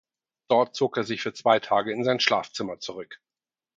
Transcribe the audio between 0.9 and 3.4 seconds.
er sich für zwei Tage in sein Schlafzimmer zurück.